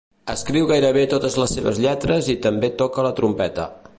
Escriu 0.33 0.69
gairebé 0.71 1.03
totes 1.11 1.37
les 1.43 1.53
seves 1.57 1.83
lletres 1.85 2.31
i 2.37 2.39
també 2.47 2.73
toca 2.83 3.07
la 3.09 3.15
trompeta. 3.21 3.71